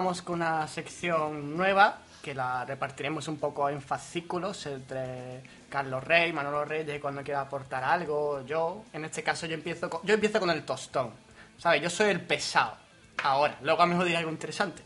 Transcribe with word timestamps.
vamos 0.00 0.22
con 0.22 0.36
una 0.36 0.66
sección 0.66 1.58
nueva 1.58 1.98
que 2.22 2.34
la 2.34 2.64
repartiremos 2.64 3.28
un 3.28 3.36
poco 3.36 3.68
en 3.68 3.82
fascículos 3.82 4.64
entre 4.64 5.42
Carlos 5.68 6.02
Rey, 6.02 6.32
Manolo 6.32 6.64
Reyes, 6.64 6.98
cuando 7.02 7.22
quiera 7.22 7.42
aportar 7.42 7.84
algo, 7.84 8.42
yo. 8.46 8.86
En 8.94 9.04
este 9.04 9.22
caso 9.22 9.44
yo 9.44 9.52
empiezo 9.52 9.90
con, 9.90 10.00
yo 10.02 10.14
empiezo 10.14 10.40
con 10.40 10.48
el 10.48 10.64
tostón. 10.64 11.10
¿Sabes? 11.58 11.82
Yo 11.82 11.90
soy 11.90 12.08
el 12.08 12.22
pesado. 12.22 12.78
Ahora, 13.22 13.58
luego 13.60 13.82
a 13.82 13.84
lo 13.84 13.90
mejor 13.90 14.06
diré 14.06 14.16
algo 14.16 14.30
interesante. 14.30 14.82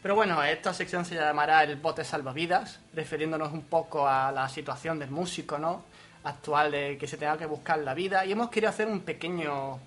Pero 0.00 0.14
bueno, 0.14 0.40
esta 0.44 0.72
sección 0.72 1.04
se 1.04 1.16
llamará 1.16 1.64
el 1.64 1.74
bote 1.74 2.04
salvavidas, 2.04 2.78
refiriéndonos 2.94 3.52
un 3.52 3.62
poco 3.62 4.06
a 4.06 4.30
la 4.30 4.48
situación 4.48 5.00
del 5.00 5.10
músico, 5.10 5.58
¿no? 5.58 5.82
Actual 6.22 6.70
de 6.70 6.96
que 6.96 7.08
se 7.08 7.16
tenga 7.16 7.36
que 7.36 7.46
buscar 7.46 7.80
la 7.80 7.92
vida. 7.92 8.24
Y 8.24 8.30
hemos 8.30 8.50
querido 8.50 8.70
hacer 8.70 8.86
un 8.86 9.00
pequeño, 9.00 9.80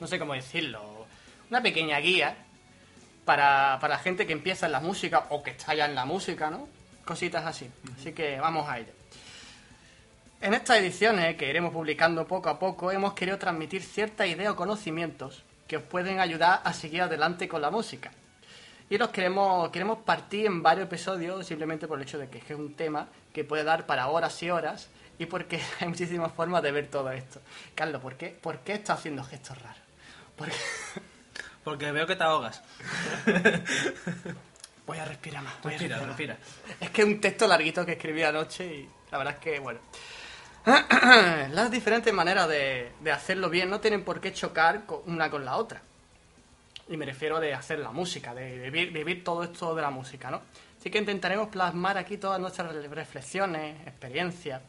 no 0.00 0.06
sé 0.08 0.18
cómo 0.18 0.34
decirlo, 0.34 1.06
una 1.48 1.62
pequeña 1.62 2.00
guía 2.00 2.45
para, 3.26 3.76
para 3.80 3.96
la 3.96 3.98
gente 3.98 4.26
que 4.26 4.32
empieza 4.32 4.64
en 4.64 4.72
la 4.72 4.80
música 4.80 5.26
o 5.28 5.42
que 5.42 5.50
está 5.50 5.74
ya 5.74 5.84
en 5.84 5.94
la 5.94 6.06
música, 6.06 6.48
¿no? 6.48 6.66
Cositas 7.04 7.44
así. 7.44 7.68
Así 7.98 8.12
que 8.12 8.40
vamos 8.40 8.66
a 8.68 8.78
ello. 8.78 8.92
En 10.40 10.54
estas 10.54 10.78
ediciones 10.78 11.36
que 11.36 11.48
iremos 11.50 11.72
publicando 11.72 12.26
poco 12.26 12.48
a 12.48 12.58
poco 12.58 12.92
hemos 12.92 13.14
querido 13.14 13.36
transmitir 13.36 13.82
ciertas 13.82 14.28
ideas 14.28 14.52
o 14.52 14.56
conocimientos 14.56 15.42
que 15.66 15.78
os 15.78 15.82
pueden 15.82 16.20
ayudar 16.20 16.60
a 16.62 16.72
seguir 16.72 17.02
adelante 17.02 17.48
con 17.48 17.60
la 17.60 17.70
música. 17.70 18.12
Y 18.88 18.98
los 18.98 19.08
queremos, 19.08 19.70
queremos 19.70 19.98
partir 19.98 20.46
en 20.46 20.62
varios 20.62 20.86
episodios 20.86 21.44
simplemente 21.44 21.88
por 21.88 21.98
el 21.98 22.04
hecho 22.04 22.18
de 22.18 22.28
que 22.28 22.38
es 22.38 22.50
un 22.50 22.74
tema 22.74 23.08
que 23.32 23.42
puede 23.42 23.64
dar 23.64 23.86
para 23.86 24.06
horas 24.06 24.40
y 24.42 24.50
horas 24.50 24.88
y 25.18 25.26
porque 25.26 25.60
hay 25.80 25.88
muchísimas 25.88 26.32
formas 26.32 26.62
de 26.62 26.70
ver 26.70 26.86
todo 26.86 27.10
esto. 27.10 27.40
Carlos, 27.74 28.00
¿por 28.00 28.16
qué, 28.16 28.28
¿por 28.28 28.60
qué 28.60 28.74
estás 28.74 29.00
haciendo 29.00 29.24
gestos 29.24 29.60
raros? 29.60 29.82
Porque... 30.36 30.54
Porque 31.66 31.90
veo 31.90 32.06
que 32.06 32.14
te 32.14 32.22
ahogas. 32.22 32.62
Voy 34.86 34.98
a 34.98 35.04
respirar 35.04 35.42
más. 35.42 35.54
Voy 35.64 35.74
a 35.74 35.78
Respira, 35.78 35.96
respirar 35.98 35.98
más. 35.98 36.06
respira. 36.06 36.76
Es 36.80 36.90
que 36.90 37.02
es 37.02 37.08
un 37.08 37.20
texto 37.20 37.48
larguito 37.48 37.84
que 37.84 37.92
escribí 37.94 38.22
anoche 38.22 38.64
y 38.64 38.88
la 39.10 39.18
verdad 39.18 39.34
es 39.34 39.40
que, 39.40 39.58
bueno. 39.58 39.80
Las 41.50 41.68
diferentes 41.72 42.14
maneras 42.14 42.48
de, 42.48 42.92
de 43.00 43.10
hacerlo 43.10 43.50
bien 43.50 43.68
no 43.68 43.80
tienen 43.80 44.04
por 44.04 44.20
qué 44.20 44.32
chocar 44.32 44.86
con- 44.86 45.00
una 45.06 45.28
con 45.28 45.44
la 45.44 45.56
otra. 45.56 45.82
Y 46.88 46.96
me 46.96 47.04
refiero 47.04 47.40
de 47.40 47.52
hacer 47.52 47.80
la 47.80 47.90
música, 47.90 48.32
de 48.32 48.58
vivir, 48.70 48.92
vivir 48.92 49.24
todo 49.24 49.42
esto 49.42 49.74
de 49.74 49.82
la 49.82 49.90
música, 49.90 50.30
¿no? 50.30 50.42
Así 50.78 50.88
que 50.88 50.98
intentaremos 50.98 51.48
plasmar 51.48 51.98
aquí 51.98 52.16
todas 52.16 52.38
nuestras 52.38 52.72
re- 52.72 52.86
reflexiones, 52.86 53.84
experiencias. 53.88 54.62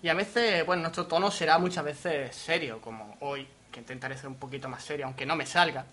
Y 0.00 0.08
a 0.08 0.14
veces, 0.14 0.64
bueno, 0.64 0.82
nuestro 0.82 1.08
tono 1.08 1.28
será 1.32 1.58
muchas 1.58 1.84
veces 1.84 2.36
serio, 2.36 2.80
como 2.80 3.16
hoy, 3.20 3.48
que 3.72 3.80
intentaré 3.80 4.16
ser 4.16 4.28
un 4.28 4.36
poquito 4.36 4.68
más 4.68 4.84
serio, 4.84 5.06
aunque 5.06 5.26
no 5.26 5.34
me 5.34 5.44
salga. 5.44 5.84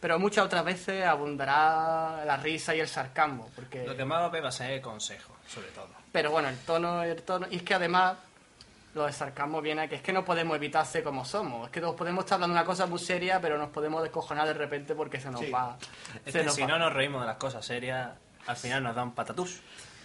Pero 0.00 0.18
muchas 0.18 0.44
otras 0.44 0.64
veces 0.64 1.04
abundará 1.04 2.24
la 2.24 2.36
risa 2.36 2.74
y 2.74 2.80
el 2.80 2.88
sarcasmo, 2.88 3.50
porque... 3.56 3.84
Lo 3.84 3.96
que 3.96 4.04
más 4.04 4.20
va 4.20 4.26
a 4.26 4.28
ver 4.28 4.44
va 4.44 4.48
a 4.48 4.52
ser 4.52 4.80
consejo, 4.80 5.34
sobre 5.48 5.68
todo. 5.68 5.88
Pero 6.12 6.30
bueno, 6.30 6.48
el 6.48 6.58
tono, 6.58 7.02
el 7.02 7.20
tono. 7.22 7.46
Y 7.50 7.56
es 7.56 7.62
que 7.64 7.74
además, 7.74 8.16
lo 8.94 9.06
de 9.06 9.12
sarcasmo 9.12 9.60
viene 9.60 9.82
a 9.82 9.88
que 9.88 9.96
es 9.96 10.02
que 10.02 10.12
no 10.12 10.24
podemos 10.24 10.54
evitar 10.56 10.86
ser 10.86 11.02
como 11.02 11.24
somos. 11.24 11.66
Es 11.66 11.72
que 11.72 11.80
todos 11.80 11.96
podemos 11.96 12.24
estar 12.24 12.36
hablando 12.36 12.54
de 12.54 12.60
una 12.60 12.66
cosa 12.66 12.86
muy 12.86 13.00
seria, 13.00 13.40
pero 13.40 13.58
nos 13.58 13.70
podemos 13.70 14.02
descojonar 14.02 14.46
de 14.46 14.54
repente 14.54 14.94
porque 14.94 15.20
se 15.20 15.30
nos 15.32 15.40
Sí. 15.40 15.50
va. 15.50 15.76
Es 16.24 16.32
se 16.32 16.38
que 16.40 16.44
nos 16.44 16.54
si 16.54 16.60
va. 16.62 16.68
no 16.68 16.78
nos 16.78 16.92
reímos 16.92 17.20
de 17.22 17.26
las 17.26 17.36
cosas 17.36 17.66
serias, 17.66 18.10
al 18.46 18.56
final 18.56 18.84
nos 18.84 18.94
dan 18.94 19.10
patatús. 19.12 19.60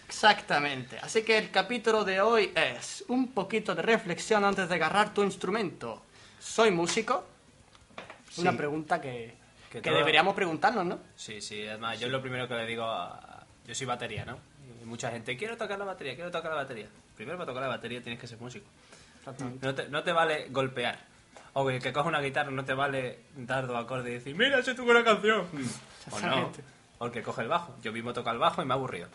Exactamente. 0.08 0.98
Así 1.02 1.24
que 1.24 1.38
el 1.38 1.50
capítulo 1.52 2.04
de 2.04 2.20
hoy 2.22 2.52
es 2.56 3.04
un 3.08 3.32
poquito 3.32 3.74
de 3.76 3.82
reflexión 3.84 4.44
antes 4.44 4.68
de 4.70 4.76
agarrar 4.76 5.14
tu 5.14 5.24
instrumento. 5.24 6.04
¿Soy 6.40 6.72
músico? 6.72 7.26
Una 8.38 8.52
Sí. 8.52 8.58
pregunta 8.58 9.00
que, 9.00 9.36
Que 9.74 9.82
que 9.82 9.90
todo- 9.90 9.98
deberíamos 10.00 10.36
preguntarnos, 10.36 10.86
¿no? 10.86 11.00
Sí, 11.16 11.42
sí, 11.42 11.66
además 11.68 12.00
yo 12.00 12.08
lo 12.08 12.22
primero 12.22 12.48
que 12.48 12.54
le 12.54 12.66
digo 12.68 12.84
a... 12.86 13.44
Yo 13.66 13.74
soy 13.74 13.88
batería, 13.88 14.24
¿no? 14.24 14.38
Y 14.82 14.86
mucha 14.86 15.10
gente, 15.10 15.36
quiero 15.36 15.58
tocar 15.58 15.80
la 15.80 15.86
batería, 15.86 16.14
quiero 16.16 16.30
tocar 16.30 16.52
la 16.52 16.58
batería. 16.58 16.88
Primero 17.16 17.38
para 17.38 17.48
tocar 17.48 17.64
la 17.64 17.70
batería 17.70 18.02
tienes 18.02 18.20
que 18.22 18.28
ser 18.28 18.38
músico. 18.40 18.68
No 19.62 19.74
te, 19.74 19.88
no 19.90 20.04
te 20.04 20.12
vale 20.12 20.48
golpear. 20.52 21.00
O 21.54 21.66
que, 21.66 21.80
que 21.80 21.92
coja 21.94 22.08
una 22.10 22.20
guitarra, 22.22 22.52
no 22.52 22.66
te 22.66 22.74
vale 22.74 23.22
dar 23.36 23.66
dos 23.68 23.78
acordes 23.84 24.10
y 24.10 24.14
decir, 24.16 24.36
mira, 24.36 24.62
sé 24.62 24.76
tu 24.76 24.84
buena 24.86 25.04
canción. 25.04 25.48
O 26.12 26.20
no. 26.20 26.52
O 27.00 27.06
el 27.08 27.12
que 27.12 27.24
coge 27.24 27.42
el 27.42 27.48
bajo. 27.48 27.76
Yo 27.82 27.92
mismo 27.92 28.14
toco 28.14 28.30
el 28.30 28.38
bajo 28.38 28.62
y 28.62 28.66
me 28.66 28.74
ha 28.74 28.76
aburrido. 28.76 29.08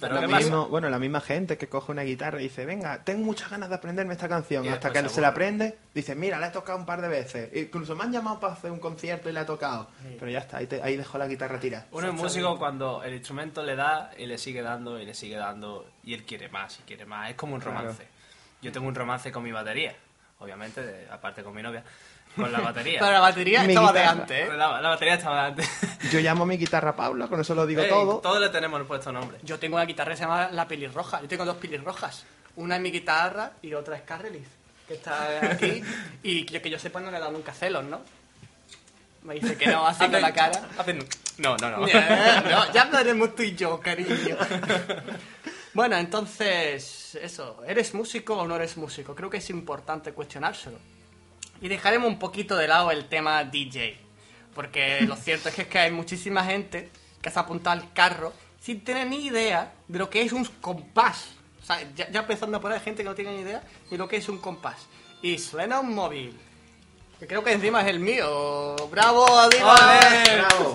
Pero 0.00 0.66
bueno, 0.68 0.90
la 0.90 0.98
misma 0.98 1.20
gente 1.20 1.56
que 1.56 1.68
coge 1.68 1.92
una 1.92 2.02
guitarra 2.02 2.40
y 2.40 2.44
dice, 2.44 2.66
venga, 2.66 3.02
tengo 3.04 3.24
muchas 3.24 3.50
ganas 3.50 3.68
de 3.68 3.76
aprenderme 3.76 4.12
esta 4.14 4.28
canción. 4.28 4.64
Y 4.64 4.68
Hasta 4.68 4.92
que 4.92 5.00
se 5.02 5.08
se 5.08 5.20
la 5.20 5.28
aprende, 5.28 5.78
dice, 5.94 6.14
mira, 6.14 6.38
la 6.38 6.48
he 6.48 6.50
tocado 6.50 6.78
un 6.78 6.84
par 6.86 7.00
de 7.00 7.08
veces. 7.08 7.50
Incluso 7.56 7.94
me 7.96 8.04
han 8.04 8.12
llamado 8.12 8.38
para 8.40 8.52
hacer 8.54 8.70
un 8.70 8.80
concierto 8.80 9.30
y 9.30 9.32
la 9.32 9.42
he 9.42 9.44
tocado. 9.44 9.88
Pero 10.18 10.30
ya 10.30 10.40
está, 10.40 10.58
ahí, 10.58 10.66
te- 10.66 10.82
ahí 10.82 10.96
dejó 10.96 11.16
la 11.18 11.26
guitarra 11.26 11.58
tirada. 11.60 11.86
Uno 11.92 12.08
es 12.08 12.14
músico 12.14 12.58
cuando 12.58 13.02
el 13.02 13.14
instrumento 13.14 13.62
le 13.62 13.76
da 13.76 14.10
y 14.18 14.26
le 14.26 14.36
sigue 14.38 14.62
dando 14.62 15.00
y 15.00 15.06
le 15.06 15.14
sigue 15.14 15.36
dando 15.36 15.86
y 16.02 16.14
él 16.14 16.24
quiere 16.24 16.48
más 16.48 16.78
y 16.80 16.82
quiere 16.82 17.06
más. 17.06 17.30
Es 17.30 17.36
como 17.36 17.54
un 17.54 17.60
Claro. 17.60 17.78
romance. 17.78 18.06
Yo 18.60 18.72
tengo 18.72 18.88
un 18.88 18.94
romance 18.94 19.30
con 19.32 19.42
mi 19.42 19.52
batería, 19.52 19.94
obviamente, 20.38 20.84
de- 20.84 21.08
aparte 21.10 21.42
con 21.42 21.54
mi 21.54 21.62
novia, 21.62 21.84
con 22.36 22.50
la 22.52 22.60
batería. 22.60 22.98
Pero 23.00 23.12
la 23.12 23.20
batería 23.20 23.62
Mi 23.62 23.68
estaba 23.68 23.92
de 23.92 24.00
guitarra. 24.00 24.20
antes, 24.22 24.48
¿eh? 24.48 24.56
la, 24.56 24.80
la 24.80 24.88
batería 24.90 25.14
estaba 25.14 25.46
antes. 25.46 25.68
Yo 26.10 26.20
llamo 26.20 26.42
a 26.44 26.46
mi 26.46 26.56
guitarra 26.56 26.94
Paula, 26.96 27.28
con 27.28 27.40
eso 27.40 27.54
lo 27.54 27.66
digo 27.66 27.82
Ey, 27.82 27.88
todo. 27.88 28.18
Todos 28.18 28.40
le 28.40 28.48
tenemos 28.48 28.82
puesto 28.86 29.12
nombre. 29.12 29.38
Yo 29.42 29.58
tengo 29.58 29.76
una 29.76 29.84
guitarra 29.84 30.10
que 30.12 30.16
se 30.16 30.22
llama 30.24 30.48
La 30.52 30.66
Pelirroja. 30.68 31.20
Yo 31.22 31.28
tengo 31.28 31.44
dos 31.44 31.56
pelirrojas. 31.56 32.24
Una 32.56 32.76
es 32.76 32.82
mi 32.82 32.90
guitarra 32.90 33.52
y 33.62 33.74
otra 33.74 33.96
es 33.96 34.02
Carrelis, 34.02 34.46
que 34.86 34.94
está 34.94 35.50
aquí. 35.52 35.82
Y 36.22 36.44
que, 36.44 36.60
que 36.62 36.70
yo 36.70 36.78
sepa 36.78 37.00
no 37.00 37.10
le 37.10 37.16
he 37.16 37.20
dado 37.20 37.32
nunca 37.32 37.52
celos, 37.52 37.84
¿no? 37.84 38.00
Me 39.22 39.34
dice 39.34 39.56
que 39.56 39.66
no, 39.68 39.86
así 39.86 40.00
con 40.06 40.20
la 40.20 40.32
cara. 40.34 40.60
Hacen- 40.78 41.06
No, 41.38 41.56
no, 41.56 41.70
no. 41.70 41.88
Ya, 41.88 42.42
no, 42.50 42.72
ya 42.72 42.82
hablaremos 42.82 43.34
tú 43.34 43.42
y 43.42 43.54
yo, 43.56 43.80
cariño. 43.80 44.36
Bueno, 45.72 45.96
entonces, 45.96 47.16
eso, 47.20 47.62
¿eres 47.66 47.94
músico 47.94 48.36
o 48.36 48.46
no 48.46 48.54
eres 48.56 48.76
músico? 48.76 49.14
Creo 49.14 49.28
que 49.30 49.38
es 49.38 49.50
importante 49.50 50.12
cuestionárselo. 50.12 50.78
Y 51.64 51.68
dejaremos 51.68 52.08
un 52.08 52.18
poquito 52.18 52.56
de 52.56 52.68
lado 52.68 52.90
el 52.90 53.06
tema 53.06 53.42
DJ. 53.42 53.96
Porque 54.54 55.00
lo 55.00 55.16
cierto 55.16 55.48
es 55.48 55.54
que, 55.54 55.62
es 55.62 55.68
que 55.68 55.78
hay 55.78 55.90
muchísima 55.90 56.44
gente 56.44 56.90
que 57.22 57.30
se 57.30 57.38
ha 57.38 57.42
apuntado 57.42 57.80
al 57.80 57.90
carro 57.94 58.34
sin 58.60 58.84
tener 58.84 59.06
ni 59.06 59.24
idea 59.24 59.72
de 59.88 59.98
lo 59.98 60.10
que 60.10 60.20
es 60.20 60.34
un 60.34 60.44
compás. 60.44 61.28
O 61.62 61.64
sea, 61.64 61.80
ya, 61.94 62.10
ya 62.10 62.20
empezando 62.20 62.60
por 62.60 62.70
ahí 62.70 62.76
hay 62.76 62.84
gente 62.84 63.02
que 63.02 63.08
no 63.08 63.14
tiene 63.14 63.32
ni 63.32 63.40
idea 63.40 63.62
de 63.90 63.96
lo 63.96 64.06
que 64.06 64.18
es 64.18 64.28
un 64.28 64.36
compás. 64.42 64.76
Y 65.22 65.38
suena 65.38 65.80
un 65.80 65.94
móvil. 65.94 66.38
Que 67.18 67.26
creo 67.26 67.42
que 67.42 67.52
encima 67.52 67.80
es 67.80 67.86
el 67.86 67.98
mío. 67.98 68.76
¡Bravo, 68.90 69.26
Adiós! 69.26 69.62
¡Ole! 69.62 70.36
Bravo. 70.36 70.74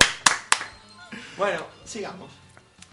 Bueno, 1.37 1.67
sigamos. 1.85 2.31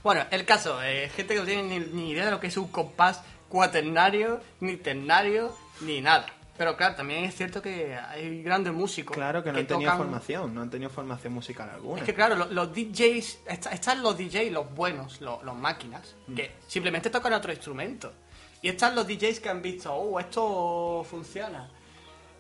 Bueno, 0.03 0.27
el 0.31 0.45
caso, 0.45 0.83
eh, 0.83 1.11
gente 1.17 1.33
que 1.33 1.41
no 1.41 1.47
tiene 1.47 1.63
ni, 1.63 1.79
ni 1.79 2.11
idea 2.11 2.27
de 2.27 2.31
lo 2.31 2.41
que 2.41 2.49
es 2.49 2.59
un 2.59 2.69
compás 2.69 3.23
cuaternario, 3.49 4.43
ni 4.61 4.77
ternario, 4.77 5.57
ni 5.81 6.03
nada. 6.03 6.36
Pero 6.59 6.77
claro, 6.77 6.95
también 6.95 7.25
es 7.25 7.35
cierto 7.35 7.61
que 7.61 7.95
hay 7.95 8.43
grandes 8.43 8.73
músicos 8.73 9.15
Claro 9.15 9.43
que 9.45 9.53
no 9.53 9.59
han 9.59 9.67
tenido 9.67 9.91
tocan- 9.91 9.99
formación, 9.99 10.55
no 10.55 10.63
han 10.63 10.71
tenido 10.71 10.91
formación 10.91 11.33
musical 11.35 11.69
alguna. 11.71 12.01
Es 12.01 12.07
que 12.07 12.15
claro, 12.15 12.35
lo- 12.35 12.47
los, 12.47 12.73
DJs, 12.73 13.41
está- 13.47 13.71
están 13.73 14.03
los 14.03 14.17
DJs, 14.17 14.51
los 14.53 14.75
buenos, 14.75 15.21
los, 15.21 15.43
los 15.43 15.55
máquinas, 15.55 16.15
Mm. 16.27 16.35
que 16.35 16.53
simplemente 16.67 17.11
tocan 17.11 17.33
otro 17.35 17.53
instrumento. 17.53 18.13
Y 18.63 18.69
están 18.71 18.95
los 18.95 19.07
DJs 19.07 19.41
que 19.41 19.49
han 19.51 19.61
visto, 19.61 19.93
oh, 19.95 20.19
esto 20.19 21.05
funciona. 21.09 21.69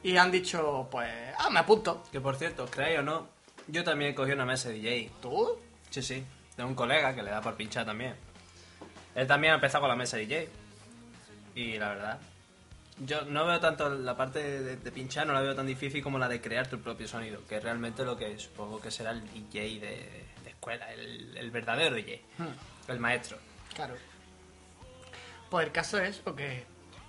Y 0.02 0.16
han 0.16 0.30
dicho, 0.30 0.88
pues, 0.90 1.10
ah, 1.38 1.50
me 1.50 1.58
apunto. 1.60 2.02
Que 2.10 2.20
por 2.20 2.36
cierto, 2.36 2.66
creáis 2.66 2.98
o 3.00 3.02
no, 3.02 3.26
yo 3.68 3.84
también 3.84 4.14
cogí 4.14 4.32
una 4.32 4.46
mesa 4.46 4.68
de 4.70 4.76
DJ. 4.76 5.10
¿Tú? 5.20 5.58
Sí, 5.90 6.02
sí. 6.02 6.24
De 6.56 6.64
un 6.64 6.74
colega 6.74 7.14
que 7.14 7.22
le 7.22 7.30
da 7.30 7.42
por 7.42 7.54
pinchar 7.54 7.84
también. 7.84 8.14
Él 9.14 9.26
también 9.26 9.52
ha 9.52 9.56
empezado 9.56 9.82
con 9.82 9.88
la 9.90 9.96
mesa 9.96 10.16
DJ. 10.16 10.48
Y 11.54 11.78
la 11.78 11.88
verdad, 11.90 12.18
yo 12.98 13.22
no 13.22 13.44
veo 13.46 13.60
tanto 13.60 13.90
la 13.90 14.16
parte 14.16 14.38
de, 14.38 14.76
de 14.76 14.92
pinchar, 14.92 15.26
no 15.26 15.32
la 15.32 15.40
veo 15.40 15.54
tan 15.54 15.66
difícil 15.66 16.02
como 16.02 16.18
la 16.18 16.28
de 16.28 16.40
crear 16.40 16.66
tu 16.66 16.80
propio 16.80 17.06
sonido, 17.06 17.40
que 17.46 17.56
es 17.56 17.62
realmente 17.62 18.04
lo 18.04 18.16
que 18.16 18.38
supongo 18.38 18.80
que 18.80 18.90
será 18.90 19.10
el 19.10 19.22
DJ 19.30 19.80
de, 19.80 19.88
de 20.44 20.50
escuela, 20.50 20.92
el, 20.92 21.36
el 21.36 21.50
verdadero 21.50 21.94
DJ, 21.94 22.22
el 22.88 22.98
maestro. 22.98 23.38
Claro. 23.74 23.94
Pues 25.50 25.66
el 25.66 25.72
caso 25.72 25.98
es 25.98 26.22
lo 26.24 26.34
que, 26.34 26.64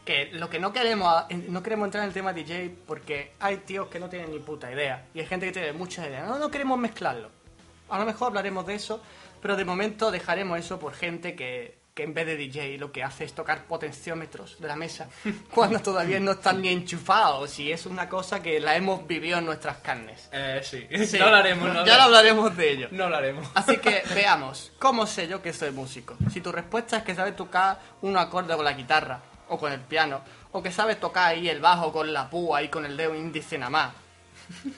que 0.05 0.29
lo 0.33 0.49
que 0.49 0.59
no 0.59 0.73
queremos 0.73 1.25
no 1.47 1.63
queremos 1.63 1.87
entrar 1.87 2.03
en 2.03 2.09
el 2.09 2.13
tema 2.13 2.33
DJ 2.33 2.75
porque 2.85 3.33
hay 3.39 3.57
tíos 3.57 3.87
que 3.87 3.99
no 3.99 4.09
tienen 4.09 4.31
ni 4.31 4.39
puta 4.39 4.71
idea 4.71 5.05
y 5.13 5.19
hay 5.19 5.25
gente 5.25 5.47
que 5.47 5.53
tiene 5.53 5.73
muchas 5.73 6.07
ideas. 6.07 6.27
No, 6.27 6.37
no 6.37 6.51
queremos 6.51 6.77
mezclarlo. 6.77 7.31
A 7.89 7.97
lo 7.97 8.05
mejor 8.05 8.27
hablaremos 8.27 8.67
de 8.67 8.75
eso, 8.75 9.01
pero 9.41 9.55
de 9.55 9.63
momento 9.63 10.11
dejaremos 10.11 10.59
eso 10.59 10.77
por 10.77 10.93
gente 10.93 11.35
que, 11.35 11.77
que 11.97 12.03
en 12.03 12.13
vez 12.13 12.27
de 12.27 12.37
DJ 12.37 12.77
lo 12.77 12.91
que 12.91 13.03
hace 13.03 13.23
es 13.23 13.33
tocar 13.33 13.63
potenciómetros 13.63 14.59
de 14.59 14.67
la 14.67 14.75
mesa 14.75 15.09
cuando 15.51 15.79
todavía 15.79 16.19
no 16.19 16.33
están 16.33 16.61
ni 16.61 16.69
enchufados 16.69 17.57
y 17.57 17.71
es 17.71 17.87
una 17.87 18.07
cosa 18.07 18.39
que 18.39 18.59
la 18.59 18.75
hemos 18.75 19.07
vivido 19.07 19.39
en 19.39 19.45
nuestras 19.45 19.77
carnes. 19.77 20.29
Eh, 20.31 20.61
sí. 20.63 20.87
Sí. 21.07 21.17
no 21.17 21.25
hablaremos, 21.25 21.73
no, 21.73 21.85
Ya 21.87 21.97
lo 21.97 22.03
hablaremos 22.03 22.55
de 22.55 22.71
ello. 22.71 22.87
no 22.91 23.05
hablaremos. 23.05 23.47
Así 23.55 23.77
que 23.77 24.03
veamos, 24.13 24.71
¿cómo 24.77 25.07
sé 25.07 25.27
yo 25.27 25.41
que 25.41 25.53
soy 25.53 25.71
músico? 25.71 26.15
Si 26.31 26.39
tu 26.39 26.51
respuesta 26.51 26.97
es 26.97 27.03
que 27.03 27.15
sabes 27.15 27.35
tocar 27.35 27.79
un 28.03 28.15
acorde 28.15 28.55
con 28.55 28.63
la 28.63 28.73
guitarra 28.73 29.19
o 29.49 29.57
con 29.57 29.71
el 29.71 29.79
piano, 29.79 30.21
o 30.51 30.61
que 30.61 30.71
sabes 30.71 30.99
tocar 30.99 31.29
ahí 31.29 31.49
el 31.49 31.61
bajo 31.61 31.91
con 31.91 32.13
la 32.13 32.29
púa 32.29 32.61
y 32.61 32.67
con 32.67 32.85
el 32.85 32.95
dedo 32.95 33.15
índice 33.15 33.57
nada 33.57 33.71
más, 33.71 33.93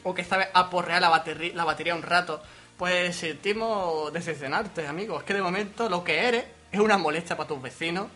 o 0.04 0.14
que 0.14 0.24
sabes 0.24 0.48
aporrear 0.54 1.02
la, 1.02 1.10
batería 1.10 1.54
la 1.54 1.66
batería 1.66 1.96
un 1.96 2.02
rato, 2.04 2.42
Pues 2.78 3.18
sentimos 3.18 4.14
decepcionarte, 4.14 4.88
amigo. 4.88 5.20
Es 5.20 5.26
que 5.26 5.34
de 5.34 5.42
momento 5.42 5.90
lo 5.90 6.02
que 6.02 6.18
eres 6.18 6.46
es 6.72 6.80
una 6.80 6.98
molestia 6.98 7.36
para 7.36 7.48
tus 7.48 7.62
vecinos 7.62 8.08